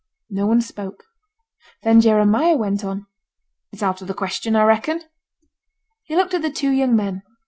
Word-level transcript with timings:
No 0.31 0.47
one 0.47 0.61
spoke. 0.61 1.03
Then 1.83 2.01
Jeremiah 2.01 2.55
went 2.57 2.83
on: 2.83 3.05
'It's 3.71 3.83
out 3.83 4.01
of 4.01 4.07
the 4.07 4.15
question, 4.15 4.55
I 4.55 4.63
reckon?' 4.63 5.03
He 6.05 6.15
looked 6.15 6.33
at 6.33 6.41
the 6.41 6.49
two 6.49 6.71
young 6.71 6.95
men. 6.95 7.21